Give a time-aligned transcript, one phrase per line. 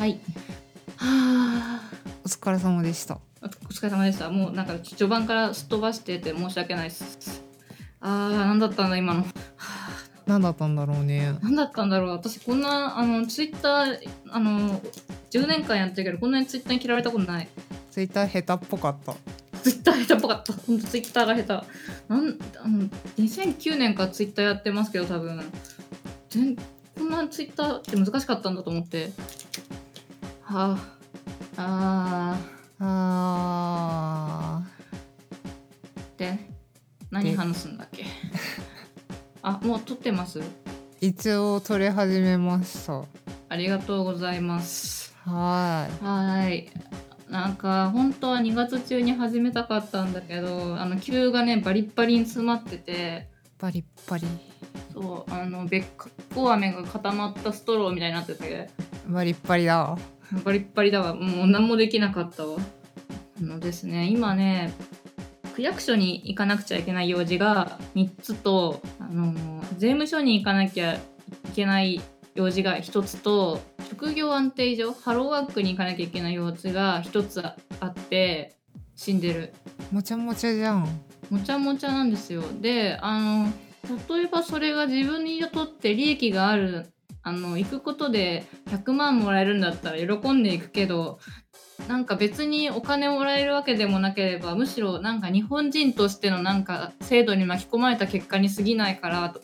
[0.00, 0.18] はい。
[0.96, 1.90] はあ。
[2.24, 3.18] お疲れ様でした。
[3.42, 4.30] お疲れ様でした。
[4.30, 7.44] もうなんか序盤からすっ飛ばしてて申し訳ないです。
[8.00, 9.26] あー何だったんだ今の。
[10.24, 11.34] 何だったんだろうね。
[11.42, 12.10] 何だったんだろう。
[12.12, 13.98] 私こんなあのツイッター
[14.30, 14.80] あの
[15.30, 17.48] 10年間やってるけどこんなにツイッターに嫌われたことない。
[17.90, 19.14] ツイッター下手っぽかった。
[19.62, 20.54] ツイッター下手っぽかった。
[20.54, 21.48] ほんとツイッターが下手。
[22.08, 22.88] なんあの
[23.18, 25.42] 2009年からツイッターやってますけど多分。
[26.30, 29.04] 全こんなツイッターって難しかったんだと思って。
[29.04, 29.10] は
[30.52, 30.76] あ
[31.56, 32.36] あ
[32.80, 36.18] あー。
[36.18, 36.38] で
[37.10, 38.04] 何話すんだっけ？
[39.42, 40.40] あもう撮ってます？
[40.40, 40.44] ー
[41.00, 43.04] 一応撮り始めました。
[43.48, 45.14] ありがとうございます。
[45.24, 46.68] ははーい。
[47.28, 53.28] なんか本当は2月中に始めたかったんだけどあの急がねバリッバリに詰まってて。
[53.30, 54.26] いバリッバリ。
[54.92, 55.84] そうあのべっ
[56.34, 58.68] こ飴が固まったストローみたいになってて。
[59.06, 59.96] バリッバリだ
[60.44, 61.14] バリッバリだわ。
[61.14, 62.58] もう何もできなかったわ。
[63.38, 64.72] あのですね今ね
[65.54, 69.34] 区役所に行かなくちゃいけない用事が3つとあの
[69.78, 71.00] 税務署に行かなきゃい
[71.54, 72.00] けない
[72.34, 78.56] 用事が1つと職業安定所ハローワークに行かなきゃいけない用事が1つあって
[78.94, 79.52] 死んでる。
[79.90, 80.86] もちゃもちゃじゃん。
[81.30, 82.42] もちゃもちゃなんですよ。
[82.60, 83.52] であの
[84.08, 91.18] 例えばそれが自分にとって利益があるあの行くことで100万もらえるんだったら喜んでいくけど
[91.88, 99.34] なんか別にお金をもらえるわけでもなければむしろなんか日本人としてのなんか制度に巻き込まれた結果に過ぎないから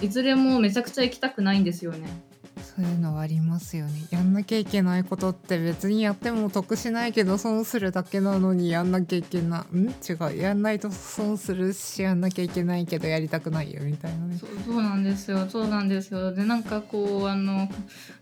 [0.00, 2.31] いずれもめちゃくちゃ行きたくないんですよね。
[2.74, 3.92] そういうのはありますよね。
[4.10, 9.90] やんなきゃいけないことって別にやっても得しないけど損するだけなのにやんなきゃいけないん？
[9.90, 10.36] 違う。
[10.38, 14.38] やんないと損するしやんなきゃいけないけどやりたくないよみたいなね。
[14.38, 15.46] そうなんですよ。
[15.50, 16.32] そうなんですよ。
[16.32, 17.68] でなんかこうあの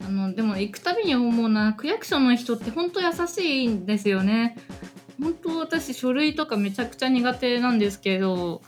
[0.04, 4.56] あのでも行くたびに思うな区役所の人って本当優しいんですよね。
[5.22, 8.62] 本当私書類とかめちゃくちゃ苦手なんですけど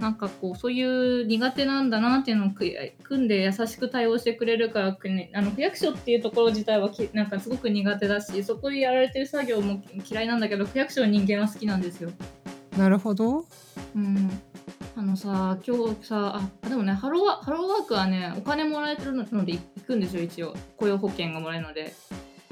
[0.00, 12.10] なんかこうそういう苦手なんだなっていうのを組んで優しく対応してくれるからねあの区役所っていうところ自体はきなんかすごく苦手だしそこでやられてる作業も嫌いなんだけど区役所の人間は好きなんですよ。
[12.78, 13.44] なるほど
[13.94, 14.30] うん、
[14.96, 20.54] あのさ今日さあでもねハローワハローワークはねお金もらえてるので行くんですよ一応。
[20.76, 21.94] 雇用保険がもらえるので。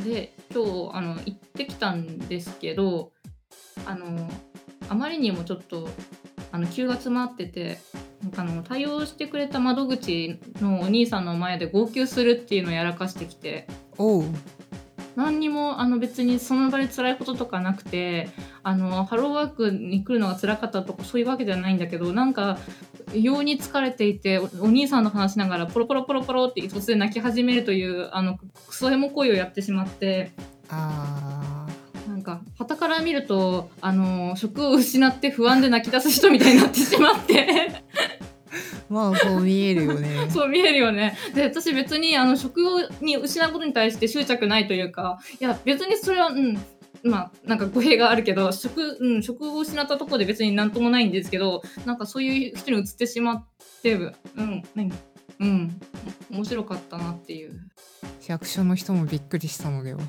[0.05, 3.11] で今日あの行ってきたんですけど
[3.85, 4.29] あの
[4.89, 5.89] あまりにもちょっと
[6.51, 7.79] あの急が詰まってて
[8.23, 13.67] なんかあの対応してくれた窓口のお兄さんの前で号泣するっていうのをやらかしてきて
[15.17, 18.29] 何にもあの別にその場で辛いこととかなくて
[18.63, 22.59] あのハローワークに来るのが辛かったとかそういうわけじゃないんだけどなんか
[23.13, 30.33] 異様に疲れていておお兄さんの話しながらポロポロポロポロって突然泣き始めるというあのクソエモ行為をやってしまって。
[30.71, 31.58] あ
[32.29, 37.47] か傍から見るとあの職を失って不安で泣き出す人みたいになってしまって。
[37.47, 37.99] ー
[38.89, 41.17] まあそう見えるよね そう見えるよね。
[41.35, 46.59] で、私別にあの職をに失うことに対して執着ないというか、いや別にそれは、うん、
[47.03, 53.47] まあなんか語弊があるけど、職、うん、職を失ったところで別になんともないんですけど、なんかそういう人に移ってしまっ
[53.83, 54.03] て、う
[54.43, 54.93] ん、何
[55.41, 55.81] うん、
[56.31, 57.61] 面白かったなっていう。
[58.27, 60.01] 役所の人もびっくりしたのでは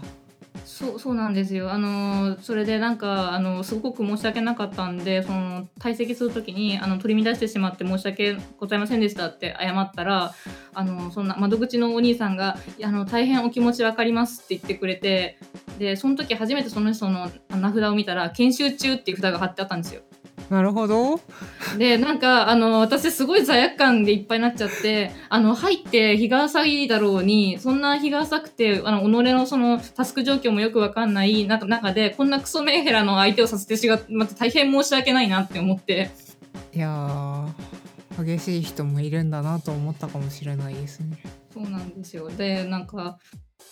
[0.66, 1.72] そうそうなんですよ。
[1.72, 10.34] あのそれでなんかあのすごく申し訳なかったんで、その退席する時にあの取り乱してしまって申し訳ございませんでしたって謝ったら、
[10.74, 15.38] あのそんな窓口のお兄さんがいやあの大変お気持ち分かりますって言ってくれて、
[15.80, 20.02] でその時初めてその人の名札を見たら研修中っていう札が貼ってあったんですよ。
[20.50, 21.20] なるほど。
[21.78, 36.10] でなんかあの私すごい罪悪感でいっぱいになっちゃってあの入って日が浅いだろうにそんな日が浅くてあの己のそのタスク状況もよくわかんない中中でこんなクソメンヘラの相手をさせてしまって大変申し訳ないなって思って。
[36.74, 41.18] いやー激しい人もいるんだなと思ったかもしれないですね
[41.52, 43.18] そうなんですよでなんか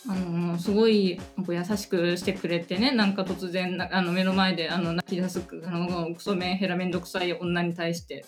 [0.07, 8.25] あのすごい優しくしてくれてねなんか突然あの目の前であの泣き出すあのクソメンヘラめんどくさい女に対して、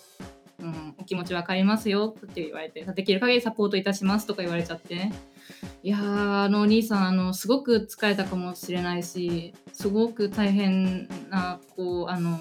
[0.60, 5.14] うん、お気持ちわかりますよって言われてできる限りサポートいたしますとか言われちゃってね
[5.84, 12.40] いやーあのお兄さんあのすごく疲れたかもしれないしすごく大変なこうあの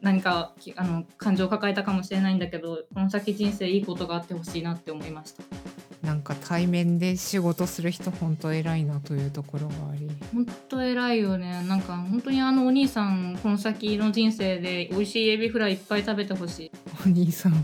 [0.00, 5.73] 何かあの感情を抱えたかもしれないんだけどこの先人生いいことがあってほしいなって思いました。
[6.04, 10.10] なんか対面で仕事する人本当偉いなというところがあり。
[10.32, 11.64] 本当偉いよね。
[11.66, 16.72] なんか本当にあのお兄さんこの先の人生で美味しいエビフライいっぱい食べてほしい。
[17.06, 17.54] お兄さん。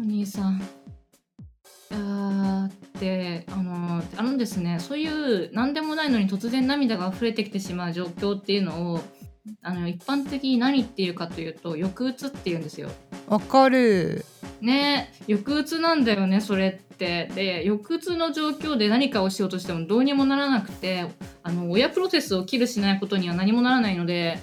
[0.00, 0.56] お兄さん。
[1.90, 9.00] いやーであのあのですねそういう何でもないのに突然涙が溢れてきてしまう状況っていうのを
[9.62, 12.90] あの一般的に何っていうかというと抑うつっていうんですよ。
[13.26, 14.24] わかる
[14.60, 17.28] ね抑うつなんだよねそれって。
[17.34, 21.06] で抑うつの状況で何かをしようとしてもどうにもならなくて
[21.42, 24.38] あの親プロセスをキルしないことには何もならないので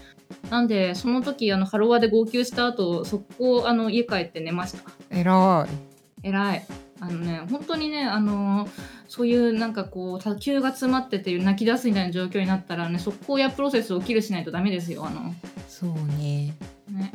[0.50, 4.80] なんでその時あのハロワで号泣した後速攻あの家帰って寝ました。
[5.10, 6.66] えらい偉い
[7.02, 8.68] あのね本当にねあの
[9.08, 15.34] そういうなんかこう卓球が詰まってて泣き出すみたいな状況になったらね速攻やプロセスをキルしないとダメですよあの。
[15.68, 16.56] そうね。
[16.90, 17.12] ね。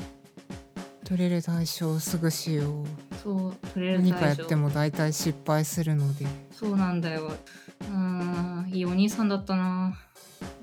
[1.05, 2.87] 取れる対処をすぐしよう。
[3.23, 6.27] そう取れる何かやっても大体失敗するので。
[6.51, 7.33] そうなんだよ。
[7.83, 9.99] うーんいいお兄さんだったな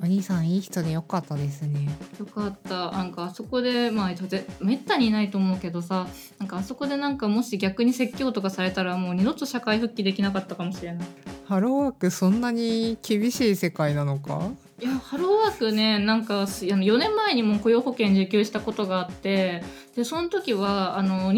[0.02, 1.88] お兄さんいい人でよかったですね。
[2.20, 2.92] よかった。
[2.92, 6.08] なんかあそこでまあぜめったにいないと思うけどさ
[6.40, 11.08] なんかあそこでなんかもし逆に説教とかされたらもう二度と社会復帰できなかったかもしれない。
[11.46, 14.50] ハローワークそんなに厳しい世界なのか？
[14.80, 19.64] いやハローワークねなんかすあの4年前にも雇用保険受給したことがあって
[19.96, 21.32] でその時はあの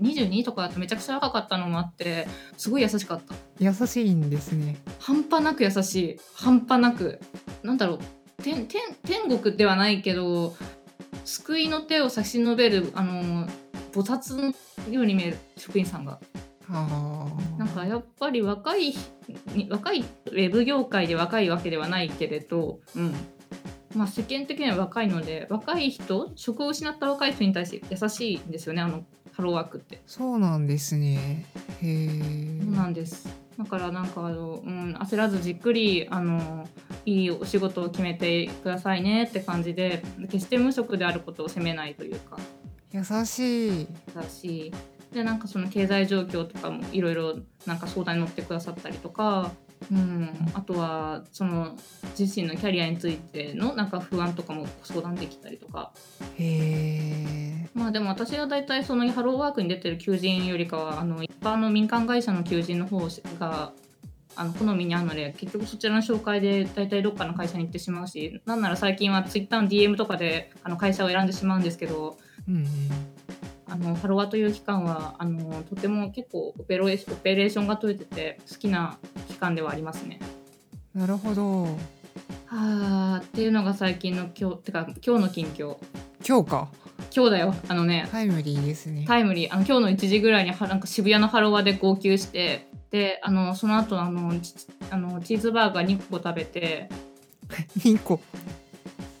[0.00, 2.26] 21?22 とかだとめちゃくちゃ若かったのもあって
[2.56, 3.34] すごい優しかった。
[3.58, 4.76] 優しいんですね。
[4.98, 6.20] 半端なく優しい。
[6.34, 7.20] 半端なく。
[7.62, 7.98] なんだろう。
[8.42, 10.54] 天天天国ではないけど
[11.24, 13.46] 救いの手を差し伸べるあの
[13.92, 14.52] 菩薩の
[14.92, 16.18] ように見える職員さんが。
[16.68, 17.28] あ。
[17.58, 18.94] なんかやっぱり若い
[19.54, 23.14] に若いウェブ業界で若いわけではないけれど、うん。
[23.94, 29.04] まあ、世間的には若いので若い人職を失った若い人に対して優しいんですよねあの
[29.36, 30.00] ハローワークって。
[30.06, 31.46] そうなんですね。
[31.82, 33.28] へえそうなんです。
[33.58, 36.68] だからなんかあの、うん、焦らずじっくりあの
[37.04, 42.38] いいお仕事を決めてくださいねって感じで決して無職であることを責めないというか。
[42.92, 43.88] 優しい。
[44.14, 44.72] だし
[45.12, 49.52] でなんかその経済状況とかもいろいろなんか相談に乗ってくださったりとか、
[49.90, 51.76] うん、あとはその
[52.18, 55.92] 自身のキャリアについてのなんか不安とかも相談できたりとか。
[56.38, 63.08] へえまあでも私は大体そのハローワークに出てる求人よりかはあの一般の民間会社の求人の方
[63.38, 63.72] が
[64.36, 72.18] あの好みにあるので結局そちらの紹介で大体どっかの会社に行ってしまうしなんなら最近はツイッターの DM とかであの会社を選んでしまうんですけど
[72.48, 72.66] うんうん。
[73.66, 80.20] あのハロワという機関はあのとても結構オペロレオペレーションが取れてて好きな機関ではありますね。
[80.94, 81.64] なるほど。
[81.64, 81.68] は
[82.46, 85.76] あっていうのが最近の今日てか今日の近況。
[86.26, 86.68] 今日か
[87.14, 87.54] 今日だよ。
[87.68, 88.08] あのね。
[88.10, 89.04] タイムリーですね。
[89.06, 89.52] タイムリー。
[89.52, 94.54] あの今日の1時ぐらいにはなんか渋谷のハロワで号泣してであのその後あのち
[94.90, 96.88] あのチーズバーガー2個食べて。
[97.78, 98.20] 2個。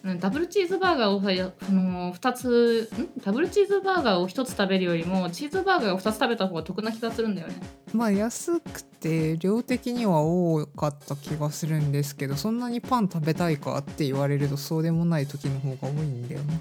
[0.02, 3.22] うんダブルチーズバーガーをさあの2つん？
[3.22, 7.54] ダブルチーズバーガーを1つ食べるよりもチーズバーガーを2つ食べた方が得な気がするんだよね。
[7.94, 16.60] まあ安くて量的には多かった気がするんですけどそんなにパン食べたいかって言われるとそうでもない時の方が多いんだよね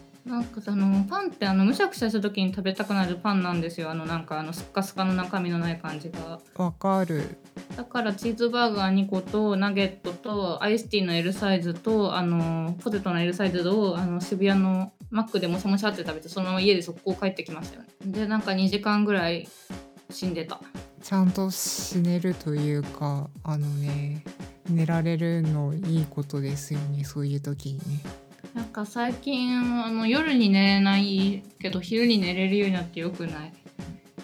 [0.71, 3.89] あのパンってあのむしゃくしゃした時に食べたくなるパンなんですよ。
[3.89, 6.39] あのなんかあのスッカスカの中身のない感じが。
[6.55, 7.37] わかる。
[7.75, 17.89] だからチーズバーガー2個とナゲットとアイスティーの L サイズとあのポテトの L サイズをあの渋谷のマックでもしゃもしゃって食べてそのまま家で速攻帰ってきましたよね。
[18.05, 19.47] でなんか2時間ぐらい
[20.09, 20.59] 死んでた。
[21.01, 24.23] ちゃんと死ねるというかあのね
[24.69, 28.01] 寝られるのいいことですよねそういう時にね
[28.53, 33.53] なんか最近あの夜に寝れないけど昼に寝れるようになってよくない？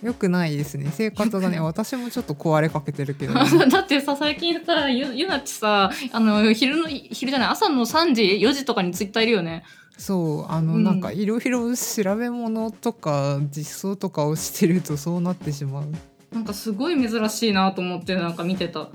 [0.05, 0.89] よくないですね。
[0.93, 9.63] 生活がね 私もちょっと壊れかけてるけど、ね、 だってさ最近さゆゆなっちさあの昼の昼じゃない朝の3時4時とかにツイッターいるよね。
[9.97, 10.83] そうあの、うん。
[10.85, 15.85] なんかいろいろ調べ物とか実装とかをしてるとそうなってしまう。
[16.33, 18.87] なんかすごい珍しいなと思ってなんか見てた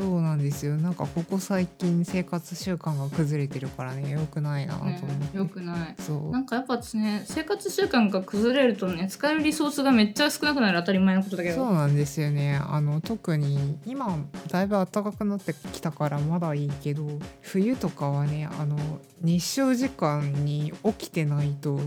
[0.00, 0.76] そうなんですよ。
[0.76, 4.08] なんかここ最近生活習慣が崩れてるからね。
[4.08, 5.94] よくないなと思って、ね、よくない。
[5.98, 6.30] そう。
[6.30, 11.56] なんかやっぱね生活習慣が崩れるとね使えるリソースがめっちゃ少なくなる当たり前のことだけど。
[11.56, 12.58] そうなんですよね。
[12.66, 14.18] あの特に今
[14.50, 17.06] だいぶ暖かくなってきたからまだいいけど
[17.42, 18.78] 冬とかはねあの
[19.20, 21.78] 日照時間に起きてないと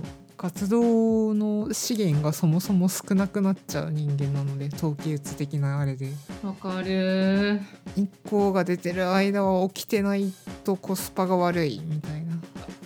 [0.43, 6.09] 活動の資源がそもそも少なくなっちゃう人間なので冬季うつ的なあれで。
[6.43, 7.61] わかる。
[7.95, 10.33] 日光が出てる間は起きてない
[10.65, 12.33] とコスパが悪いみたいな。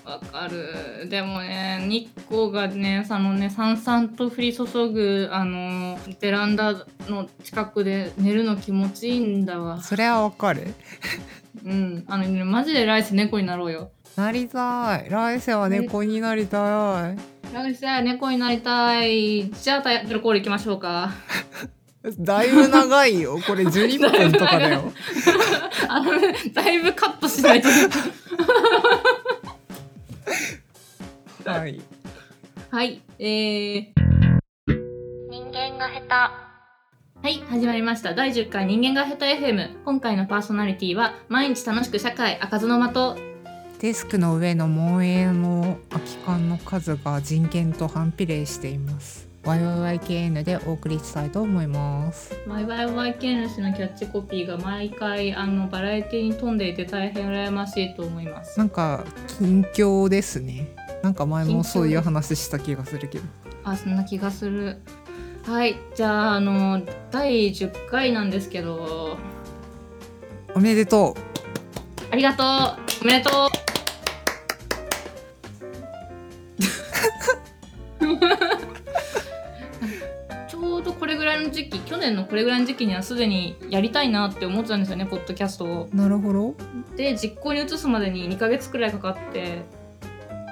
[0.05, 1.09] わかる。
[1.09, 9.81] でもね日光がねそのねさんさんと降り注ぐあのベランダの近くで寝るの気持ちいいんだわ。
[9.81, 10.75] それはわかる。
[11.65, 12.05] うん。
[12.07, 13.89] あのねマジで来世猫になろうよ。
[14.15, 15.09] なりたい。
[15.09, 17.17] 来世は猫になりたい
[17.53, 19.49] 来世猫になりたい。
[19.51, 21.11] じゃあタイトルコールいきましょうか。
[22.19, 23.39] だいぶ長いよ。
[23.45, 24.91] これ12分とかだよ。
[25.89, 26.11] あの
[26.53, 27.61] だいぶカットしない。
[27.61, 27.69] と
[31.49, 31.81] はい。
[32.69, 33.85] はいえー、
[35.29, 36.47] 人間が下手。
[37.23, 38.13] はい始まりました。
[38.13, 43.17] 第10回人間が下手 FM 今回のパーソナリティは毎日楽しく社会開かずの的
[43.79, 52.33] デスクの上の門営の空き缶の数が人権と反比例しています YYYKN でお送りしたいと思います。
[52.47, 58.59] YYYK 主のキャッチコピーが毎回あのバラエティに富んでいて大変羨ましいと思います。
[58.59, 59.05] なんか
[59.39, 60.75] 近況ですね。
[61.01, 63.25] なんか前もそういう話した気がするけど。
[63.63, 64.81] あそんな気がする。
[65.45, 69.17] はいじゃああの第10回なんですけど
[70.53, 71.15] おめでと
[72.11, 73.66] ありがとうおめでとう
[81.97, 85.89] 去年のこれぐらいの時期にはすでにやりたいなって思ってたんですよねポッドキャストを。
[85.91, 85.95] う。
[85.95, 86.55] なるほど。
[86.95, 89.63] で実行に移すまでに2ヶ月くらいかかって、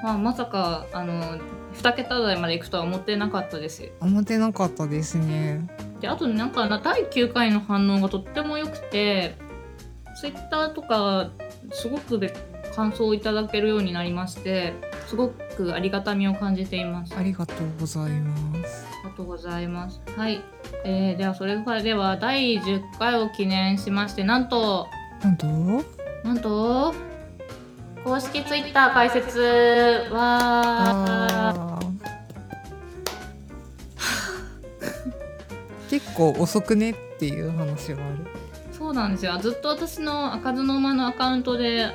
[0.03, 1.37] まあ、まさかあの
[1.75, 5.67] 2桁台まで行くとは思ってなかったです思ってなかったですね。
[6.01, 9.35] であとなんかな第9回の反応がとっても良くて
[10.19, 11.29] ツイッターとか
[11.71, 12.33] すごくべ
[12.75, 14.73] 感想をいただけるようになりまして
[15.07, 18.35] すごくありがたみを感じていますありがとうございま
[18.65, 18.87] す。
[18.89, 20.01] ありがとうございます。
[20.17, 20.54] はい。
[20.83, 24.87] えー、では、それでは、第10回を記念しまして、なんと、
[25.23, 25.47] なんと？
[26.23, 26.93] なんと、
[28.03, 29.39] 公式ツイッター開設
[30.11, 31.79] は、
[35.89, 38.17] 結構遅くねっていう話がある。
[38.71, 39.37] そうなんですよ。
[39.39, 41.91] ずっと私の開かずの間のアカウントで、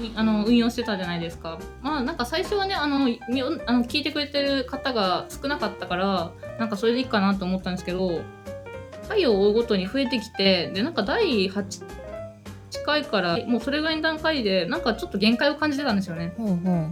[0.00, 1.58] いあの運用してたじゃないですか。
[1.82, 3.20] まあなんか最初はねあのみ
[3.66, 8.22] あの聞いてくれてる方が少なかったからなんかそれでいいかなと思ったんですけど
[9.08, 11.84] 回を追うごとに増えてきてでなんか第8
[12.84, 16.32] 回からもうそれぐらいの段階でなんかちょっと限界を感じてたんですよね。
[16.38, 16.90] ほうほう。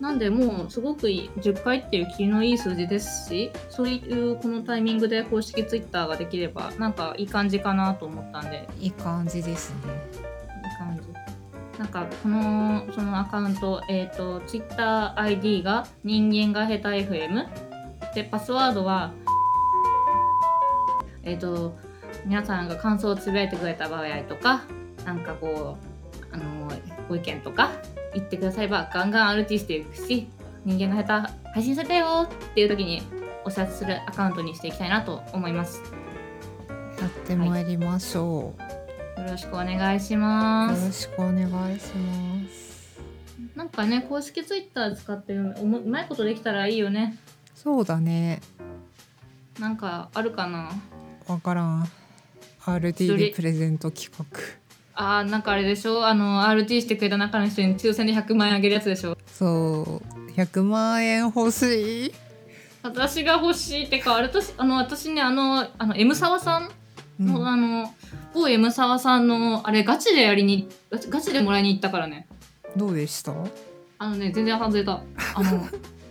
[0.00, 9.76] なんでもうすごくいい10回っていう気のいい数字ですしそういうこのタイミングで公式ツイッターができればなんかいい感じかなと思ったんでいい感じですね。
[10.64, 11.78] いい感じ。
[11.78, 17.46] なんかこのそのアカウント、えっ、と TwitterID が人間が下手 FM
[18.14, 19.12] でパスワードは
[21.22, 21.74] えっ、と
[22.24, 24.64] 皆さんが感想をつぶやいてくれた場合とか
[25.04, 25.76] なんかこ
[26.30, 26.44] うあの
[27.08, 27.72] ご意見とか
[28.14, 30.28] 言ってくださればガンガンアルティしていくし
[30.64, 33.02] 人間が下手配信されたよっていう時に
[33.44, 35.82] お知らせするアカウントにしていきたいなと思います。
[37.00, 38.54] やってまいりましょ
[39.16, 39.20] う。
[39.20, 40.86] よろしくお願いしますよ。
[40.86, 43.00] ろしくお願いします。
[43.56, 45.54] なんかね、公式ツイッター使ってう
[45.84, 47.18] まいことできたらいいよね。
[47.62, 48.40] そうだね。
[49.60, 50.70] なんかあるかな？
[51.28, 51.88] わからん。
[52.64, 54.24] RT でプレゼント企画。
[54.94, 56.06] あーなんかあれでしょ？
[56.06, 59.16] あの RT してくれた中の人に抽選で100万円あげるやつでしょ？
[59.26, 60.30] そう。
[60.32, 62.12] 100万円欲しい。
[62.82, 66.70] 私が欲しいってか私あの私ねあのあの M 沢さん？
[67.20, 67.94] うんの、あの
[68.34, 72.26] 某 M 沢さんのあれガチでやりにガチガチでもらいに行ったからね
[72.76, 73.32] どうでした？
[73.98, 75.02] あのね全然外れた
[75.34, 75.68] あの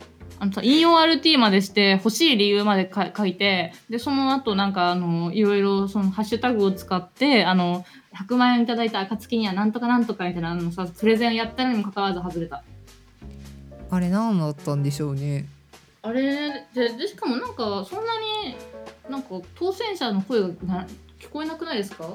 [0.41, 12.63] あのさ引用 RT までして欲しい理由までか書いてでその後なんかあのいろいろそのハッシュタグを使ってあの100万円いただいた暁にはなんとかなんとかみたいなのさプレゼンやったのにもかかわらず外れた
[13.91, 15.45] あれ何だったんでしょうね。
[16.01, 18.55] あれででしかもなんかそんなに
[19.07, 20.87] なんか当選者の声がな
[21.19, 22.07] 聞こえなくないですか？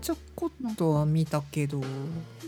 [0.00, 1.82] ちょこっとは見たけど。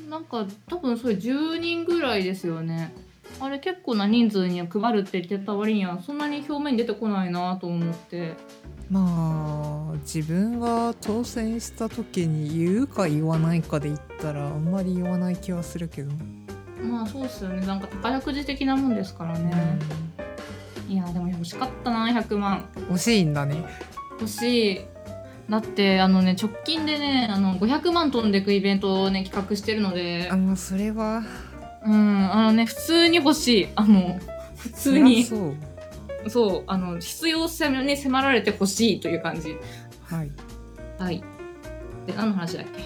[0.09, 2.95] なんか多分それ10人ぐらいですよね
[3.41, 8.35] あれ結構な人数には配るって言ってた割にはそんなに表面に出てこないなと思って。
[8.91, 16.13] まあ自分が当選した時に言うか言わないかで言ったらあんまり言わない気はするけど。
[16.83, 17.67] まあそうっすよね。
[17.67, 19.79] なんか宝くじ的なもんですからね、
[20.89, 22.83] いやでも欲しかったな100万うん。
[22.85, 23.65] 欲しいんだね。
[24.13, 24.81] 欲しい。
[25.51, 30.29] だってあのね直近でねあの500万飛んでくイベントをね企画してるので。
[30.31, 31.23] あのそれは
[31.85, 34.19] うんあのね普通に欲しいあの
[34.57, 35.55] 普通にそう。
[36.29, 39.57] そうあの必要性に迫られて欲しいという感じ
[40.05, 40.31] はい。
[40.99, 41.23] はい
[42.07, 42.83] で何の話だっけ？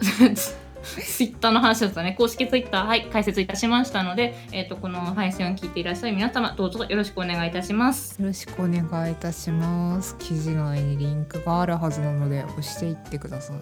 [0.82, 10.16] ツイッターの話だったね公式ツイッターはい開設いたしましたので、えー、とこの配信を聞いていらっしゃる皆様どうぞよろしくお願いいたしますよろしくお願いいたします。
[10.18, 13.56] 記事内にリンクがあるはずなので押していってください。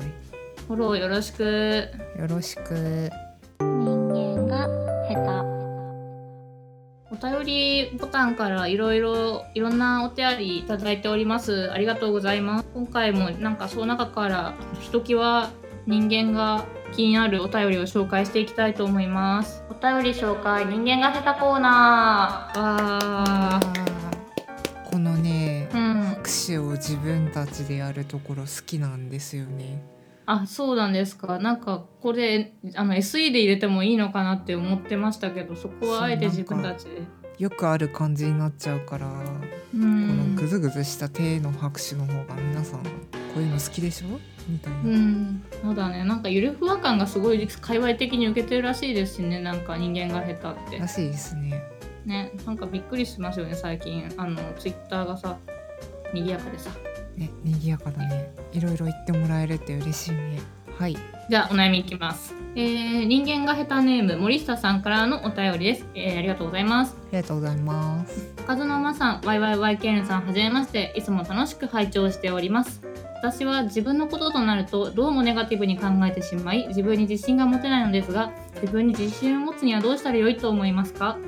[0.68, 1.88] フォローよろしく
[2.18, 3.10] よろしく。
[7.10, 11.70] お便りボタンからいろいろいろんなお便りいただいております。
[11.72, 12.68] ありがとうございます。
[12.74, 15.50] 今回もなんかその中からひときわ
[15.86, 19.62] 人間が気になるお便りを紹介していきたいと思います。
[19.70, 22.60] お便り紹介人間が下手コーナー。
[22.60, 24.90] わー。
[24.90, 26.02] このね、うん。
[26.18, 29.82] 拍手を自分たちでやるところ好きなんですよね
[30.30, 31.38] あそうなんですか。
[31.38, 37.02] なんかこれあの SE で入れてもいいのかなって思ってましたけどそこはあえて自分たちで。
[37.38, 39.14] よくある感じになっちゃうから、うこ
[39.72, 42.88] のんグズグズした手の拍手の方が皆さんこ
[43.36, 44.18] ういうの好きでしょ？
[44.48, 46.04] みたいな、うん、そうだね。
[46.04, 49.40] なんかゆるふわ感がすごい界隈的に受けてるらしいですしね。
[49.40, 50.78] なんか人間が下手って。
[50.78, 51.62] らしいですね。
[52.04, 52.32] ね。
[52.44, 54.12] なんかびっくりしますよね最近。
[54.18, 55.38] あのツイッターがさ
[56.12, 56.70] 賑やかでさ
[57.18, 58.32] ね賑やかだね。
[58.52, 60.40] いろいろ言ってもらえるって嬉しいね。
[60.78, 60.96] はい。
[61.28, 66.96] じゃあお悩みいきます、えー、人間が下手ネーム森下さんからのお便りです、えーありがとうございます。
[66.96, 68.28] ありがとうございます。
[68.46, 72.80] カズのまさん、ワイワイワイケンさん、はじめまして、いつも楽しく拝聴しております。
[73.20, 78.30] 私は自分のこととなるとどうもネガティブに考えてしまい自分に自信が持てないのですが
[78.62, 81.18] 自分に自信を持つにはどうしたらよいと思いますか？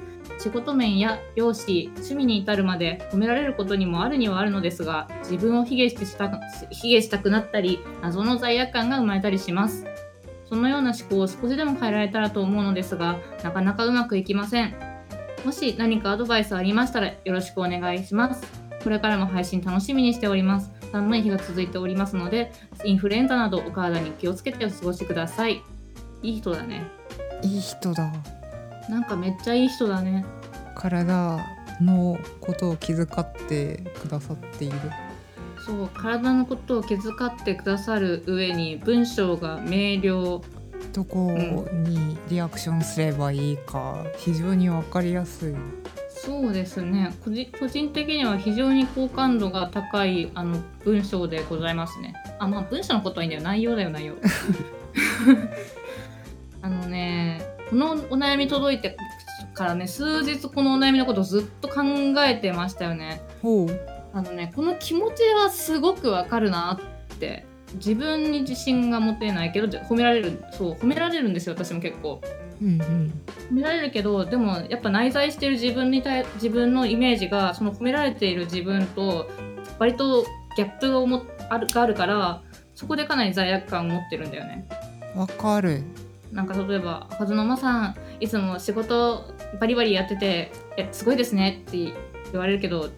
[0.40, 6.30] 仕事面や容姿趣味に至るまで褒められることにもあるにはあるのですが自分を卑下してした
[6.70, 9.84] 卑下したくなったり謎の罪悪感が生まれたりします
[10.48, 14.90] そのような思考を少しでも変えられたらと思うのですがなかなかうまくいきません
[15.44, 18.46] もし何かアドバイスありましたらよろしくお願いします。
[18.82, 20.70] これからも配信楽しみにしております。
[20.92, 22.52] 寒い日が続いておりますので、
[22.84, 25.62] インフルエンザなどお体に気をつけてお過ごしください。
[26.22, 26.90] いい人だね。
[27.42, 28.12] いい人だ
[28.90, 30.24] なんかめっちゃいい人だね。
[30.74, 31.38] 体
[31.80, 34.78] のことを気遣ってくださっている。
[35.64, 40.42] そう、体のことを気遣ってくださる上に文章が明瞭。
[40.92, 41.30] どこ
[41.72, 45.54] にリアクションすればいいか非常に分かりやすい。
[46.08, 47.14] そうですね。
[47.24, 52.14] 個人個人的には非常に好感度が高いあの文章でございますね。
[52.40, 53.42] あまあ文章のことはいいんだよ。
[53.42, 54.16] 内容だよ内容。
[56.62, 58.96] あのねこのお悩み届いて
[59.54, 61.82] からね数日このお悩みのことをずっと考
[62.24, 63.22] えてましたよね。
[63.42, 63.80] ほう。
[64.12, 66.80] あのねこの気持ちはすごくわかるな
[67.14, 72.20] って自分に自信が持てないけど褒められるそう褒められるんですよ私も結構。
[72.60, 73.22] うんうん。
[73.50, 79.30] 褒められるけどでもやっぱ内在してる自分に対自分のイメージがその褒められている自分と
[79.78, 80.24] 割と
[80.56, 82.42] ギャップが思っあるがあるから
[82.74, 84.66] そこでかなり罪悪感を持ってるんだよね。
[85.14, 85.84] わかる
[86.32, 89.24] なんか例えば「はずのまさんいつも仕事
[89.60, 91.92] バリバリやっててえすごいですね」って
[92.32, 92.88] 言われるけど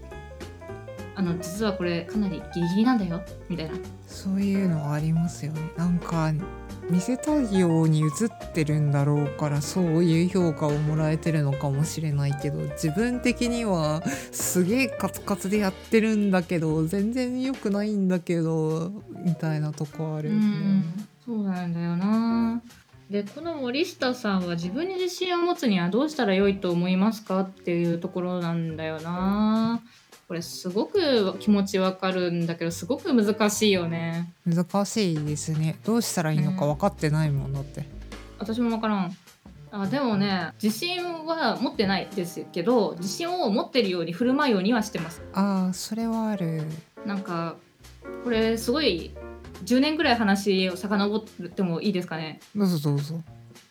[1.14, 3.73] あの実はこれかなりギリギリなんだよみたいな。
[4.07, 6.31] そういうのはありますよねなんか
[6.90, 18.92] 見せたいように映ってるんだろうからそういう評価をもらえてるのかもしれないけど自分的にはすげえカツカツでやってるんだけど全然良くないんだけど
[19.25, 20.40] みたいなとこあるよね。
[20.40, 22.61] うんそうなんだよな
[23.12, 29.83] でこの森下さんは自分に自信を持つにはどうしたらよいと思いますかっていうところなんだよな。
[30.29, 34.33] これすごく気持ちわかるんだけどすごく難しいよね。
[34.46, 35.79] 難しいですね。
[35.85, 37.85] どうしたらいいのか分かってないもんだって、
[38.38, 39.16] 私もわからん。
[39.72, 45.20] あでもね自信は持ってないですけど自信を持ってるように振る舞うようにはしてます。
[45.35, 46.62] ああそれはある。
[47.05, 47.57] なんか
[48.25, 49.11] これすごい
[49.64, 52.40] 10年ぐらい話を遡ってもいいですかね。
[52.55, 53.01] どうぞどう。
[53.01, 53.20] ぞ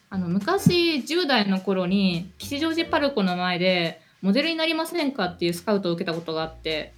[0.10, 6.94] あの昔10代の頃に吉祥寺パルコの前でモデルになりませんかっていうスカウトを受けたことがあって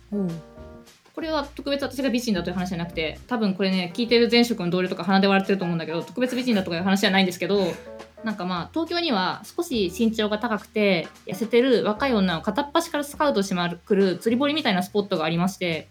[1.13, 7.67] これは特別私が美人だという話じゃなくて多分これね聞いてる前職の同僚とか鼻で笑ってると思うんだけど特別美人だとかいう話じゃないんですけど
[8.23, 15.88] なんかまあ東京には少し身長が高くて痩せてる若い女を片っ端からスカウトしまくる釣り堀みたいなスポットがありまして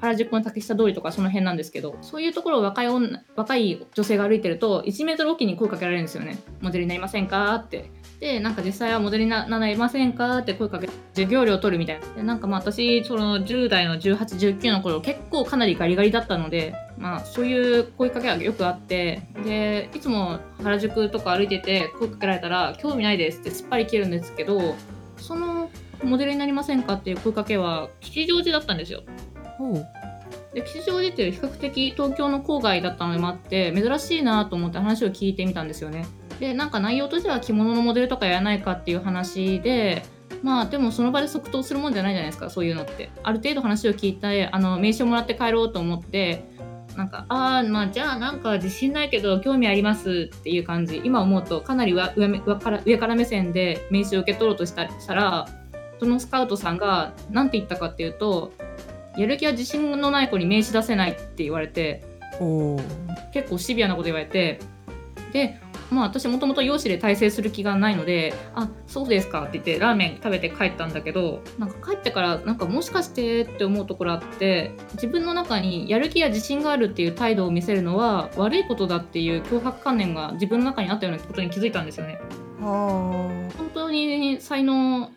[0.00, 6.38] 原宿の竹下通りとかその辺なんですけどそういうところを若い女若い女性が歩いてると1メートルおきに声かけられるんですよね。
[6.60, 7.54] モデルになりませんか？
[7.54, 7.90] って。
[8.20, 10.38] でなんか実際はモデルにななりませんか？
[10.38, 12.06] って声かけ授業料取るみたいな。
[12.14, 19.22] でなんかまあ私その10代の1819の頃結構かなりガリガリだったのでまあそういう声かけはよくあって。
[19.44, 24.74] でいつも原宿とか歩いてて声かけられたら興味ないですってすっぱり切るんですけど
[25.16, 25.70] その
[26.04, 29.02] モデルになりませんかっていう声かけは吉祥寺だったんですよ
[30.54, 36.06] で吉祥寺っていう比較的東京の郊外だったのもあって珍しいなと思って話を聞いてみたんですよね。
[36.40, 40.02] でなんか内容としては着物のモデルとかやらないかっていう話で
[40.42, 43.10] まあでもその場で即答するもんじゃないじゃないですかそういうのって。
[43.22, 46.44] ある程度話を聞いてあの名刺をもらって帰ろうと思って
[46.96, 55.46] なんかああまあじゃあなんか自信ないけど興味ありますっていう感じ今思うとかなり上上上から上から目線で名刺を受け取ろうとしたら
[56.00, 58.52] そのスカウトさんが何て言ったかっていうと
[59.16, 62.02] やる気は自信のない子に名刺出せないって言われて
[63.34, 64.60] 結構シビアなこと言われて
[65.32, 65.60] で
[65.90, 82.18] まあ私もともと容姿で大成する気がないので「あそうですか」って言ってラーメン食べて帰ったんだけどなんか帰ってからなんかもしかしてって思うところあって自分の中にやる気や自信があるっていう態度を見せるのは悪いことだっていう脅迫観念が自分の中にあったようなことに気づいたんですよね。
[82.60, 85.10] は本当に才能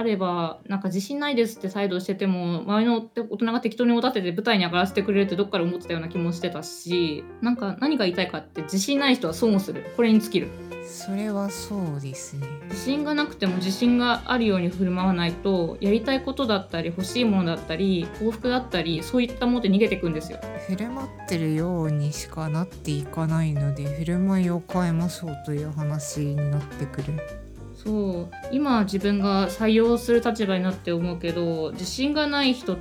[0.00, 2.96] あればなんか自信ないですって態度してても周りの
[3.30, 9.92] 大人が適当におだてて舞台に上がらせてくれるってどっから思ってたような気もしてたしなんか何が言いたいかって自信ない人は損をする。
[9.96, 10.48] これに尽きる。
[10.82, 12.46] あそれはそうですね。
[12.70, 20.38] 自信がなくても自信があるように振る舞わないとやりたいことだったり欲しいものだったり幸福だったりそういったもので逃げていくんですよ。
[20.66, 27.12] 振る舞ってるようにしかなっていかないので振る舞いを変えましょうという話になってくる
[27.84, 32.78] そう今自分が採用する立場になって思うけど自信がない人っ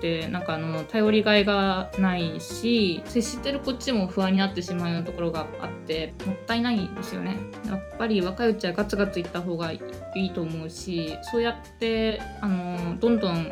[0.00, 7.38] てなんかあの頼りがいがないし接してるこっちも不安になってしまうようなところがあってもったいないですよね。
[7.66, 9.80] やっぱり若いうちはガツガツいった方がい
[10.14, 13.50] いと思うしそうやってあのどんどん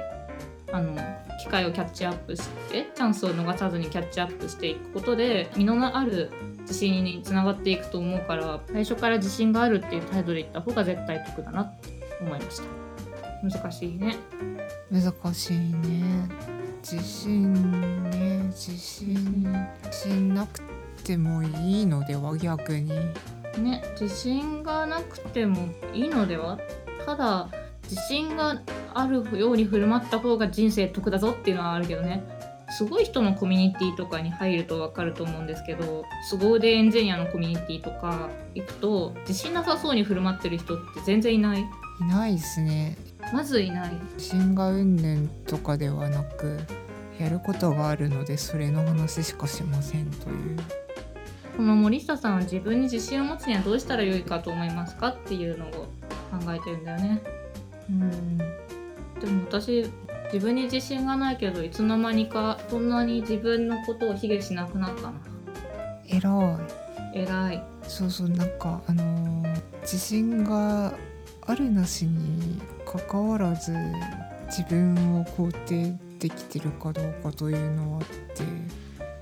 [0.72, 0.96] あの
[1.40, 6.30] 機会をキャッチアップしてチャンスを逃さずにキャッチアップしていくことで身のある
[6.62, 11.88] 自信につながっていくと思うから最初から自信があるっていう態度でいった方が絶対得だなって
[12.20, 12.64] 思いました。
[13.60, 14.16] 難しいね。
[14.90, 16.28] 難しいね。
[16.82, 17.52] 自信
[18.10, 18.42] ね。
[18.46, 19.42] 自信
[19.84, 20.60] 自信なく
[21.04, 22.88] てもいいのでは逆に。
[23.58, 23.82] ね。
[24.00, 26.58] 自信がなくてもいいのでは？
[27.04, 27.48] ただ
[27.90, 28.62] 自信が
[28.94, 32.22] あるように振る舞った方が人生得だぞっていうのはあるけどね
[32.76, 41.60] すごい人のコミュニティとかに入ると分かると思うんですけど凄腕エンジニアのコミュニティとか行くと自信なさそうに振る舞ってる人って全然いない。
[41.60, 42.96] いないですね。
[43.32, 43.92] まずいない。
[44.14, 46.60] 自信が云々とかではなく
[47.18, 50.56] やることがあるのでそれの話しかしませんという。
[51.56, 57.22] この森下さんは自分に自信を持つにはどうしたらよいかと思いますかっていうのを考えてるんだよね。
[57.90, 58.38] うん。
[58.38, 58.44] で
[59.26, 59.86] も私
[60.32, 65.12] 自分に自信がないけどいつの間にかそんなに自分のことを卑下しなくなったな。
[66.06, 66.58] 偉
[67.14, 67.22] い。
[67.22, 67.64] 偉い。
[67.82, 69.42] そうそうなんかあのー
[69.82, 70.94] 自信が
[71.42, 73.72] あるなしにかかわらず
[74.46, 78.44] 自分を肯定できてるかどうかというのはあって。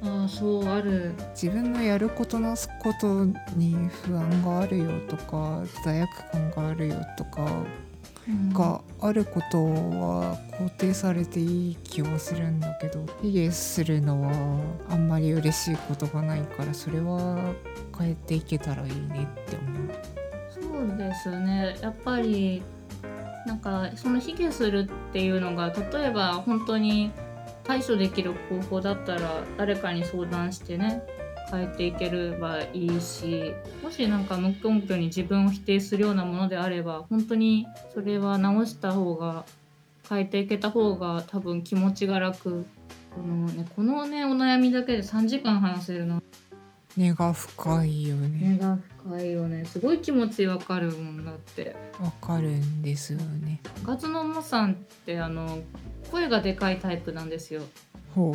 [0.02, 1.14] ああそうある。
[1.34, 3.24] 自分のやることなすこと
[3.56, 7.46] に不安があるよとか罪悪感があるよとか
[8.52, 17.54] があることは肯定されていい気はするんだけど卑下するのはあんまり嬉しいことがないからそれは
[17.98, 19.90] 変えていけたらいいねって思う。
[20.50, 22.62] そうですねやっぱり
[23.46, 27.10] なんかその卑下するっていうのが例えば本当に
[27.64, 31.02] 対処できる方法だったら誰かに相談してね
[31.50, 39.44] 変えていければいいしもしなんか無根拠に自分を否定するようなものであれば本当にそれは直した方が
[40.08, 42.66] 変えていけた方が多分気持ちが楽。
[43.14, 46.20] このねこのねお悩みだけで3時間話せるな。
[46.96, 48.56] 根が深いよね。
[48.56, 49.64] 根が深いよね。
[49.64, 51.76] すごい気持ちわかるもんだって。
[52.00, 53.60] わかるんですよね。
[53.84, 54.74] ガツのもさんっ
[55.06, 55.60] てあの
[56.10, 57.62] 声がでかいタイプなんですよ。
[58.14, 58.34] ほう。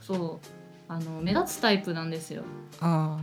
[0.00, 0.55] そう
[0.88, 2.42] あの目立つタイプなんですよ。
[2.80, 3.18] あ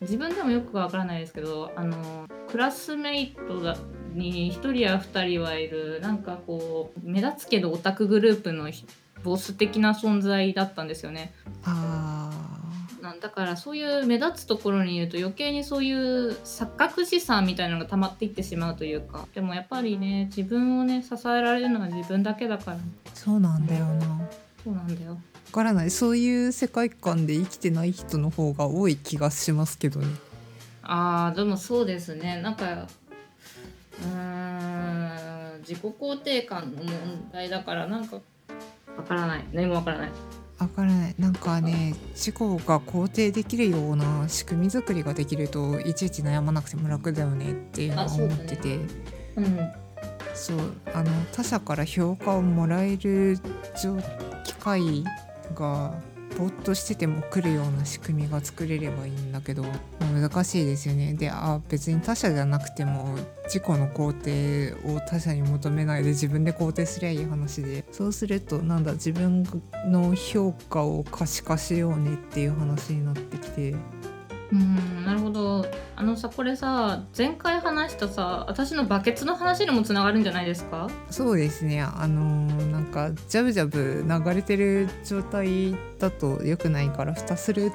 [0.00, 3.76] 自分でもよくわからないですけどあのクラスメイトだ
[4.12, 8.86] に1人や2人はいるなんかこう目立つけどオタクグループのひ
[9.22, 11.32] ボス的な存在だったんですよね。
[11.64, 19.26] なんだからそういう目立つところにいると余計にそういう錯覚資産みたいなのが溜まっていってしまうというか。
[19.34, 22.76] でもやっぱりね自分をね支えられるのは自分だけだから。
[22.76, 22.80] ー
[23.14, 24.06] そうなんだよな。
[24.08, 24.20] わ
[24.62, 25.18] そうなんだよ
[25.54, 25.90] からない。
[25.92, 30.08] そういう世界観で生きてない人の方が多い気がしますけどね。
[30.82, 32.42] あーでもそうですね。
[32.42, 39.44] なんかうーん自己肯定感の問題だからなんかわからない。
[39.52, 40.10] 何もわからない。
[40.58, 41.14] わからない。
[41.20, 48.74] なんかね自己が肯定できるような仕組み作りができるといちいち悩まなくても楽だよねっていうのは思ってて。
[49.36, 49.58] うん。
[50.34, 50.58] そう。
[50.92, 53.38] あの他者から評価をもらえる
[53.80, 53.96] 状
[54.42, 55.04] 機会
[55.54, 55.94] が
[56.38, 59.64] ぼーっとしてても来るような仕組みが作れればいいんだけど
[60.00, 61.14] 難しいですよね。
[61.14, 67.84] であ別に他者じゃなくても自己の肯定を他者に求めないで自分で肯定すりゃいい話で。
[67.92, 69.44] そうするとなんだ自分
[69.86, 73.74] の評価を可視化しようねっていう話になってきて。
[74.54, 75.66] うんなるほど。
[75.96, 80.88] あのさこれさ前回話したさ私のバケツの話にもつながるんじゃないですか？
[81.10, 81.82] そうですね。
[81.82, 87.72] あのー、なんかジャブジャブ流れてる状態だと良くないから蓋する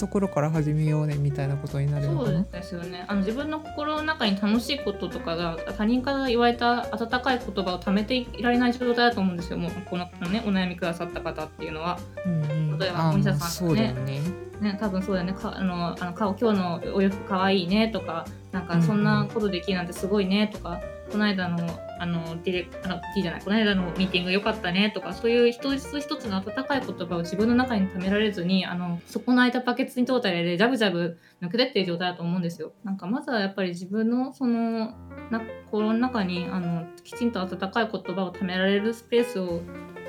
[0.00, 2.38] ところから始めようねみたいなことになるのかな？
[2.42, 9.58] そうですよねあの自分の心の中に楽しいこととかが他人から言われた温かい言葉を貯めていられない状態だと思うんですよ。
[9.58, 11.98] もうこのねお悩みくださった方っていうのは。
[12.24, 13.50] うんうん、例えばお医者さんがね。
[13.50, 14.20] そうだよね。
[14.60, 15.32] ね、多分そうだよね。
[15.32, 21.58] かあのあの顔今日のお洋服かわいいねとかなんかそんなことできるなんてすごいねとか、この間の
[21.98, 32.72] あのディレあの T じゃないこの間のミーティング良かったねとかそういう一つ一つの温かい言葉を自分の中に溜められずにあのそこの空いたバケツに通ったりでジャブジャブ抜けてっていう状態だと思うんですよ。
[32.84, 34.94] なんかまずはやっぱり自分のその
[35.30, 39.60] な心の中にあのきちんと温かい言葉を溜められるスペースを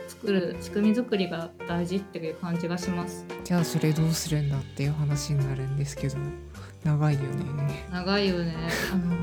[0.08, 3.26] 作る仕組み作りが大事っていう感じがします。
[3.44, 6.18] じゃあそれどうするんだっていう話になるんですけど
[6.84, 8.56] 長いよね長いよね。
[8.94, 9.16] あの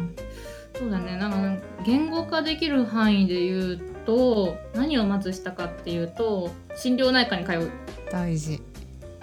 [0.78, 1.16] そうだね。
[1.16, 7.70] なんか言語化できる範囲で言うと何をまずしたかっていうと心療内科に通う。
[8.10, 8.62] 大事。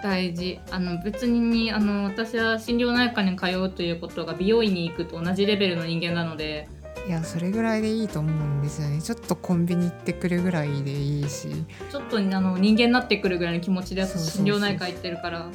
[0.02, 0.60] 大事。
[0.70, 6.68] あの別にあの私は心療内科に通うということが美容院に行くと同じレベルの人間なので。
[7.06, 9.00] いやそれぐらいでいいと思うんですよね。
[9.00, 11.48] ちょっとコンビニ行ってくるぐらいでいいし。
[11.90, 15.48] ちょっとあの人間になってくるぐらいの気持ちで心療内科行ってるから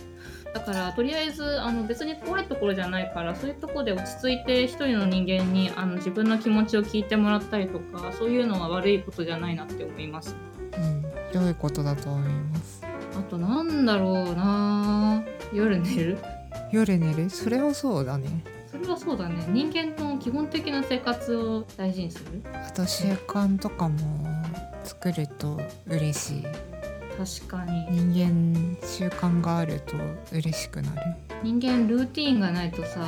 [0.54, 10.36] だからとりあえずあの別に怖いところじゃないからそういうところで落ち着いて一人の人間にあの自分の気持ちを聞いてもらったりとかそういうのは悪いことじゃないなって思います。
[10.78, 10.80] う
[11.40, 11.42] ん。
[11.42, 12.84] 良いことだと思います。
[13.18, 15.24] あとなんだろうな。
[15.54, 16.18] 夜寝る？
[16.72, 17.30] 夜寝る？
[17.30, 18.44] それはそうだね。
[18.70, 19.46] それはそうだね。
[19.50, 22.42] 人間の基本的な生活を大事にする？
[22.54, 23.98] あと習慣とかも
[24.84, 26.46] 作ると嬉しい
[27.24, 27.86] 確かに。
[27.90, 29.96] 人間習慣があると
[30.32, 31.02] 嬉しくなる。
[31.44, 33.08] 人間ルーティーンがないとさ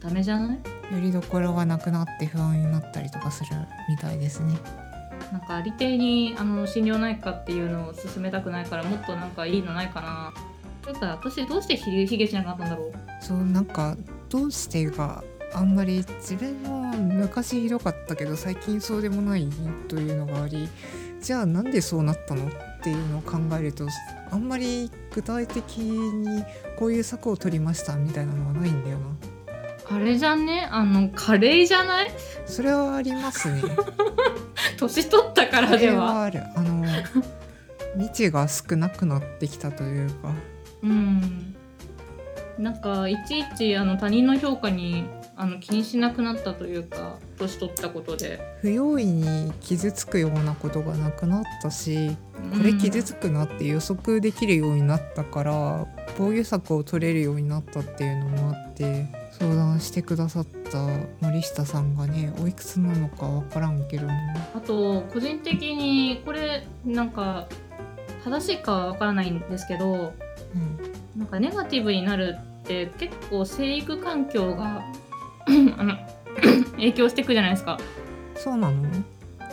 [0.00, 0.94] ダメじゃない？
[0.94, 3.50] よりどころがなくなって不安になったりとかする
[3.88, 4.56] みたいですね。
[5.32, 10.32] なんか利点にあの心療内科っていうのを進めたくないからもっとなんかいいのないかな。
[10.82, 12.92] というか私どうしてひ悲劇しなかったんだろう？
[13.20, 13.96] そうなんか
[14.30, 19.46] どうしてがあんまり自分も昔ひどかったけど最近そうでもない
[19.88, 20.68] というのがあり
[21.20, 22.46] じゃあなんでそうなったの？
[22.46, 22.50] っ
[22.82, 23.86] ていうのを考えると
[24.30, 26.44] あんまり具体的に
[26.78, 29.04] こういう策を取りましたみたいなのはないんだよな。
[29.92, 30.68] あれじゃね？
[30.70, 32.10] あのカレーじゃない？
[32.46, 33.62] それはありますね。
[34.78, 36.04] 年取ったからでは。
[36.14, 36.42] はある。
[36.54, 36.86] あの
[37.98, 40.32] 未知が少なくなってきたというか。
[40.84, 41.54] うん。
[42.58, 45.06] なんかいちいちあの他人の評価に
[45.40, 48.58] あの気にしなくなったというか年取ったことで。
[48.60, 52.14] 不用意に傷つくようなことがなくなったし
[52.54, 55.86] これ傷つくなって予測できるようになったから
[56.18, 60.86] 防御策を取れるようになったっていうのもあって相談してくださった
[61.22, 64.12] 森下さんがねおいくつなのか分からんけども。
[64.54, 67.48] あと個人的にこれなんか
[68.24, 70.12] 正しいかはわからないんですけど
[70.54, 71.18] うん。
[71.18, 74.82] なんかネガティブになるって結構生育環境が
[75.76, 75.96] あの
[76.72, 77.78] 影響してくじゃないですか。
[78.34, 78.82] そうなの？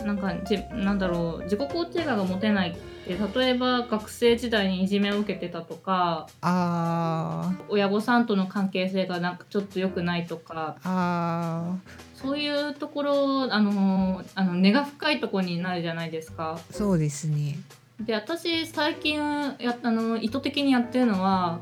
[0.04, 11.76] なんかじなんだろう自己肯定感が持てないって例えば学生時代にいじめを受けてたとかあ親御さんとの関係性がなんかちょっと良くないとかーあ
[12.14, 16.60] そういうところあのあの根が深いところになるじゃないですか。
[16.70, 17.58] ーそうですね
[18.00, 19.16] で私最近
[19.58, 21.58] やあの意図的にやってるのは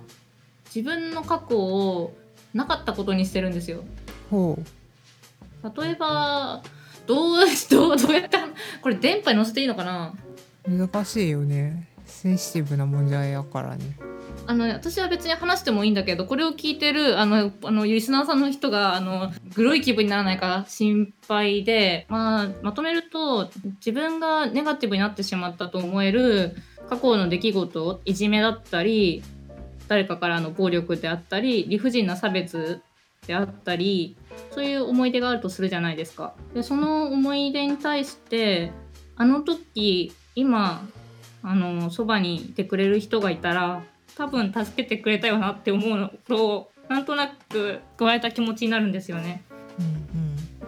[0.66, 2.14] 自分の過去を
[2.52, 3.82] なかったことにしてるんですよ。
[4.30, 4.58] ほ
[5.78, 6.62] 例えば
[7.06, 7.36] どう
[7.70, 8.36] どうどうやって
[8.80, 10.14] これ電波に載せていいのかな？
[10.68, 11.88] う難しいよね。
[12.04, 13.96] センシティブな問題やからね。
[14.48, 23.50] あの私は別に話してもいいんだけどこれを聞いてるあのあのリスナーさんの人があのグロい気分にならないか心配で、まあ、まとめると
[23.84, 26.54] 自分がネガティブになってしまったと思える
[26.88, 29.24] 過去の出来事いじめだったり
[29.88, 32.82] 誰かからの暴力であったり理不尽な差別
[33.26, 34.16] であったり
[34.50, 36.34] そういう思い出があるとするじゃないですか。
[36.54, 38.72] でその思い出に対して
[39.16, 40.86] あの時今
[41.42, 43.82] あのそばにいてくれる人がいたら
[44.16, 49.42] 多分助けてくれたよなって思うのとなんとなく加えた気持ちになるんですよね。
[49.78, 50.06] うん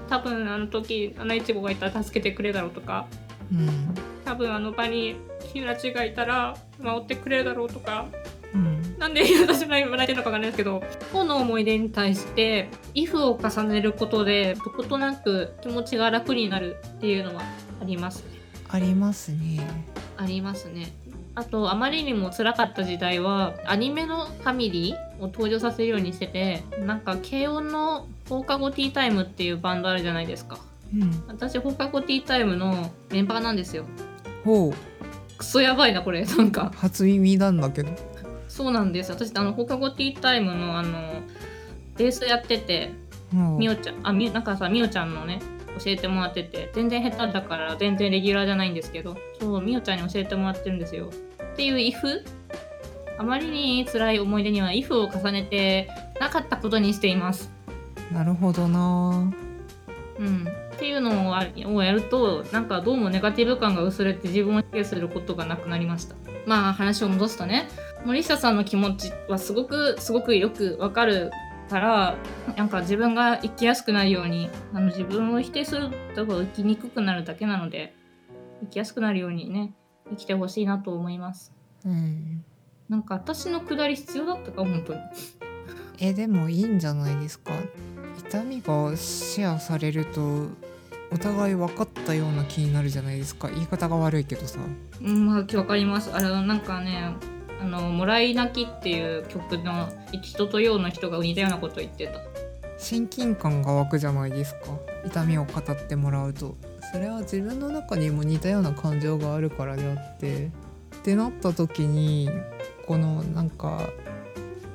[0.09, 3.07] 多分あの時アナイチゴがいたら助けてくれるだろうとか
[3.53, 3.94] うんうん
[4.25, 5.16] 多分あの場に
[5.53, 8.07] 日浦ちがいたら守ってくれるだろうとか
[8.99, 17.43] なんで私も笑えてるのかわかんないですけど過去の思い出に対して「if」を重ねることでどことなく気持ちが楽になるっていうのは
[17.81, 18.23] あります。
[18.23, 18.39] ね。
[18.69, 19.67] ありますね。
[20.17, 20.93] ありますね。
[21.35, 30.59] あとあまりにも辛かった時代はアニメのファミリーを登場させるようにしててなんか軽音の放課後ティータイムっていうバンドあるじゃないですか。
[30.93, 31.25] うん。
[31.29, 33.85] 私放課後ティータイムのメンバーなんですよ。
[34.45, 34.75] ほう。
[35.39, 36.25] クソやばいなこれ。
[36.25, 37.91] なんか初耳なんだけど
[38.59, 39.12] そうなんです。
[39.12, 41.23] 私あの放課後ティータイムのあの
[41.97, 42.90] ベースやってて
[43.57, 45.38] みおちゃんあみなんかさみおちゃんのね
[45.79, 51.09] 教えてもらってて全然下手だから全然レギュラーじゃないんですけどそうみおちゃんに教えてもらってるんですよ。
[51.53, 51.94] っていう if
[53.16, 57.53] あまりに辛い思い出には if を重ねてなかったことにしています。
[58.12, 59.33] なるほどな。
[60.18, 60.49] うん。
[60.75, 61.31] っていうの
[61.77, 66.16] をやるとなんかどうもネガティブ感が薄れて自分を否定することがなくなりました。
[66.44, 67.68] まあ話を戻すとね
[68.05, 71.31] 森下さんの気持ちはすごくすごくよくわかる
[71.69, 72.17] から
[72.57, 77.95] なんか自分が生きやすくなるようにあの自分を否定すると生きにくくなるだけなので
[78.63, 79.75] 生きやすくなるようにね
[80.11, 81.53] 生きてほしいなと思います。
[81.85, 82.45] うん。
[82.89, 85.01] なんか私のくだり必要だったか本当に。
[86.01, 87.53] えでもいいんじゃないですか。
[88.19, 90.47] 痛みがシェアされると
[91.11, 93.49] お互い分かったような気になるじゃないですか。
[93.49, 94.61] 言い方が悪いけどさ。
[95.03, 96.11] うんまあわかります。
[96.13, 97.13] あれなんかね
[97.61, 99.88] あの「もらい泣き」っていう曲の
[100.23, 102.21] 人とようの人が似たようなこと言ってた。
[102.79, 104.61] 親近感が湧くじゃないですか。
[105.05, 106.57] 痛みを語ってもらうと。
[106.92, 110.51] それは自分の中にも似たような感情があるからであって。
[110.99, 112.29] ってなった時に
[112.87, 113.88] このなんか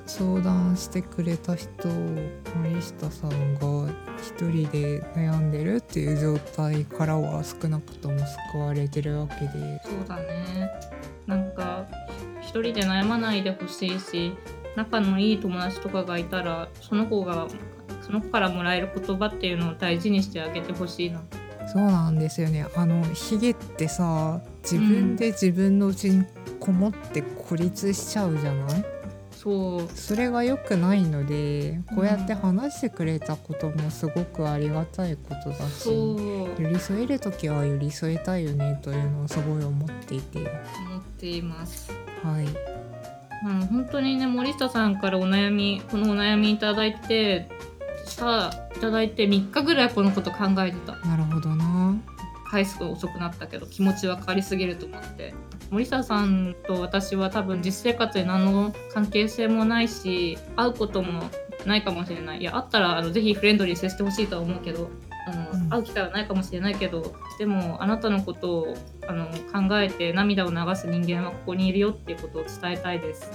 [0.05, 8.19] 相談してくれた人森下さんが一人で悩んでるっていう状態からは少なくとも
[8.51, 9.81] 救われてるわけで。
[9.83, 10.71] そうだね。
[11.25, 12.12] なんかひ
[12.53, 14.33] 一人で悩まないでほしいし
[14.75, 17.47] 仲のいい友達とかがいたらその子が
[18.01, 21.23] その子からもらえる言葉っていうのを大事にしてあげてほしいな。
[21.67, 22.67] そうなんですよね。
[22.75, 26.25] あのヒゲってさ自分で自分の内に
[26.59, 28.85] こもって孤立しちゃうじゃない？
[29.43, 29.89] そう。
[29.93, 36.61] それが良くないのでこうやって話してくれたこともすごくありがたいことだしそう。
[36.61, 40.39] 寄り添える時は寄り添えたいよねというのをすごい思っていて。
[40.39, 40.49] 思っ
[41.19, 41.91] ています。
[42.23, 42.47] はい。
[43.45, 47.49] うん、本当にね森下さんからお悩みこのお悩みいただいて
[48.05, 50.95] さあいただいて3日ぐらいこのこと考えてた。
[51.05, 51.93] なるほどな
[52.53, 55.33] 返すの遅くなったけど気持ち分かりすぎると思って。
[55.71, 61.23] 森下さんと私は多分実生活で何の関係性もないし会うことも
[61.65, 62.41] ないかもしれない。
[62.41, 64.91] いやあったらあのぜひフレンドリーに接してほしいとは思うけど
[65.25, 65.69] あの、うん。
[65.69, 73.31] 会う機会はないかもしれないけどでもあなたのことをあの考えて涙を流す人間はここにいるよっていうことを伝えたいです。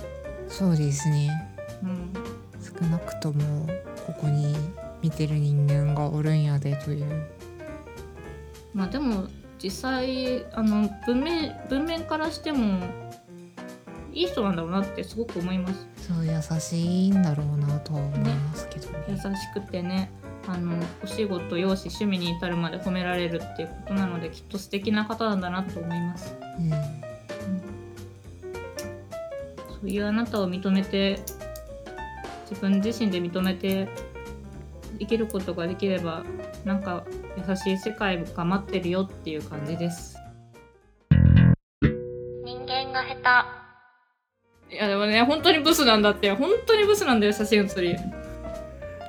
[0.47, 1.31] そうですね。
[1.83, 2.13] うん。
[2.63, 3.67] 少なくとも
[4.07, 4.55] ここに
[5.03, 7.27] 見てる人間がおるんやでという
[8.75, 9.27] まあでも
[9.63, 12.81] 実際あの文面文面からしても
[14.13, 15.87] いい人なんだろうなってすごく思います。
[16.09, 19.05] そう優しいんだろうなとは思いますけどね。
[19.09, 19.23] 優し
[19.55, 20.11] くてね
[20.47, 26.35] あのお仕事容姿趣味に至るまで褒められるっていうことなのできっと素敵な方なんだなと思います。
[26.59, 26.71] うん。
[26.71, 26.77] そ
[29.85, 31.21] ういうあなたを認めて
[32.49, 33.89] 自分自身で認めて
[34.99, 36.25] 生きることができれば
[36.65, 37.05] なんか
[37.49, 40.17] 優しい世界が待ってるよっていう感じです。
[42.45, 43.45] 人間が下
[44.71, 44.75] 手。
[44.75, 47.97] いやでもね本当にブスなんだって本当にブスなんだよ写真写り。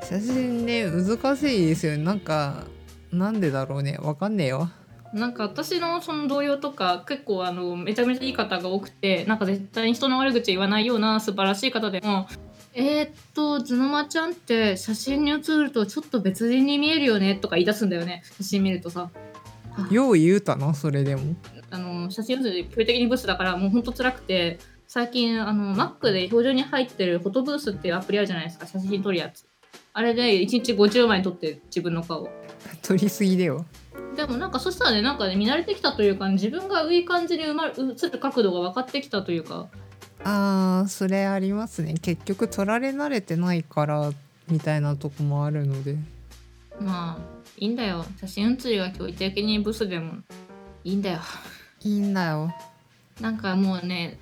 [0.03, 1.97] 写真ね難しいですよ。
[1.97, 2.63] ねなんか
[3.11, 3.97] なんでだろうね。
[4.01, 4.69] わかんねえよ。
[5.13, 12.27] なんか私のその同僚とか結構あのめちゃめちゃいい方が多くてなんか絶対に人の悪口言わないような素晴らしい方でも
[12.73, 18.23] えー、っとズノマちゃんって写真に写るとちょっと別人に見えるよねとか言い出すんだよね。
[18.37, 19.09] 写真見るとさ。
[19.91, 21.35] よう言うたなそれでも。
[21.71, 28.67] あの写真写り距離的にブスだからもうほんと辛くて最近あの Mac で標準に入ってるフォトブースっていうアプリあるじゃないですか。
[28.67, 29.45] 写真撮るやつ。
[29.93, 32.29] あれで1日50枚撮って自分の顔。
[32.81, 33.65] 取りすぎだよ。
[34.15, 39.69] でもなんかそしたらねなんかね見慣れてきたというか、自分がいい感じにうま映る角度が分かってきたというか
[40.23, 41.95] あーそれありますね。
[42.01, 44.11] 結局取られ慣れてないから
[44.49, 45.95] みたいなとこもあるので。
[46.79, 48.05] まあいいんだよ。
[48.19, 50.13] 写真写りが驚異的にブスでも
[50.83, 51.19] いいんだよ。
[51.81, 52.53] いいんだよ。
[53.21, 54.19] なんかもうね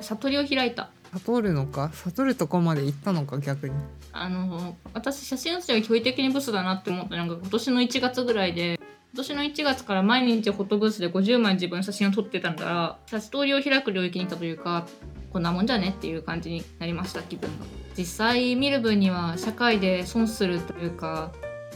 [0.00, 0.90] 悟りを開いた。
[1.12, 1.90] 悟るのか？
[1.92, 3.38] 悟るとこまで行ったのか？
[3.38, 3.74] 逆に。
[4.12, 7.16] あの私写真写りが驚異的にブスだなって思った。
[7.16, 8.78] のが今年の1月ぐらいで
[9.14, 14.86] 今年の1月から毎日フォトブースで50枚自分の写真を撮ってたんだら悟りを開く領域にいたというか
[15.32, 17.66] こんなもんじゃねっていう感じになりました気分が。
[17.96, 21.32] 実際見る分には社会で損するというか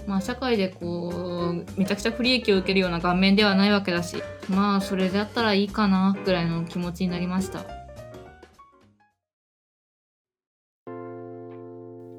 [0.07, 7.64] まあ社会でこうめちゃくちゃ不利益を受けるような顔面ではないわけだしまあそれであったらいいかなぐらいの気持ちになりました。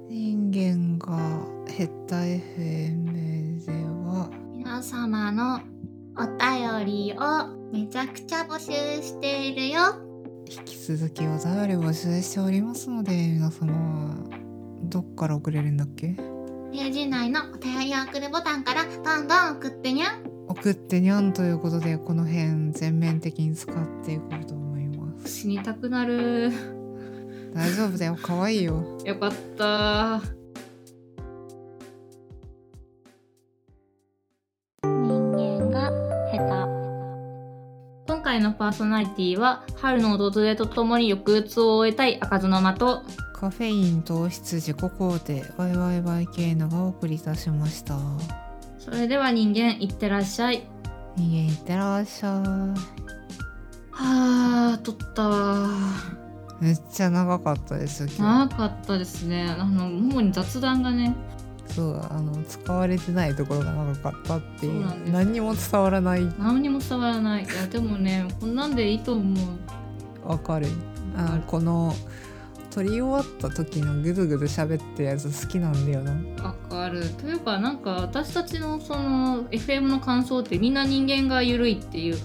[0.10, 1.46] 人間が
[1.78, 3.72] 減った FM で
[4.06, 5.60] は皆様の
[6.16, 8.72] お便りをめちゃくちゃ募集
[9.04, 10.07] しているよ
[10.50, 14.16] 引き続きお便り募集しておりますので皆様
[14.84, 16.16] どっから送れるんだっけ？
[16.72, 20.24] ページ内のお便りを送るボタンからどんどん送ってにゃん。
[20.48, 23.76] 送ってにゃんということでこの辺全面的に使っ
[24.06, 25.28] ていこうと思います。
[25.42, 26.52] 死にたくなる。
[27.54, 28.18] 大丈夫だよ。
[28.22, 28.84] 可愛いよ。
[29.06, 30.22] よかった
[38.38, 47.98] 回のパーソナリティは春の訪れとともに抑うつを終えたい開かずの間とカフェイン糖質自己肯定 YYYK がお送りいたしました。
[48.80, 50.64] それでは人間いってらっしゃい。
[51.18, 52.76] 人間いってらっしゃは
[53.92, 55.70] あ取った
[56.62, 59.56] めっちゃ長かったです長かったですね。
[59.60, 61.37] あの主に雑談がね日
[61.78, 64.72] そうあの使われてないところが長かったっていう。
[64.74, 66.26] そうなんです何にも伝わらない。
[66.40, 67.44] 何にも伝わらない。
[67.44, 69.36] いやでもねこんなんでいいと思
[70.26, 70.28] う。
[70.28, 70.66] わかる。
[71.16, 71.94] あのこの
[72.72, 76.44] 撮り終わった時のぐずぐず喋ってるやつ好きなんだよな。
[76.44, 77.08] わかる。
[77.10, 82.18] というかなんか私たちのその FM の感想ってみんな人間が緩いっていう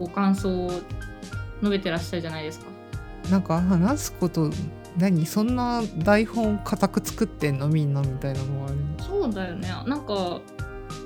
[0.00, 0.70] ご感想を
[1.60, 2.66] 述べてらっしゃるじゃないですか。
[3.30, 4.50] なんか話すこと
[4.98, 7.68] 何そんな台本固く作ってんの？
[7.68, 9.68] みんなみたいなのがあるそうだよね。
[9.86, 10.40] なんか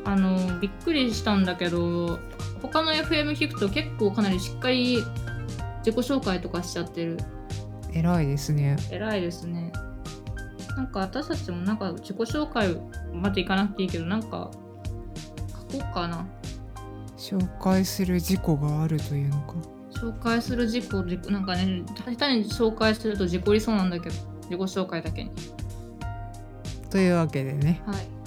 [0.05, 2.19] あのびっくりしたんだけど
[2.63, 4.99] 他の FM 聞くと結構かなりしっかり
[5.85, 7.19] 自己紹介とかしちゃってる。
[7.93, 8.77] 偉いですね。
[8.91, 9.73] 偉いですね。
[10.77, 12.77] なんか私たちもなんか自己紹介
[13.13, 14.51] までいかなくていいけどなんか
[15.73, 16.27] 書こうかな。
[17.19, 19.55] 紹介する事故があるというのか
[19.95, 24.15] 紹介する自己自己なんかね下手に紹介すると事故りそうなんだけど
[24.51, 25.31] 自己紹介だけに。
[26.91, 27.83] というわけでね。
[27.87, 28.20] はい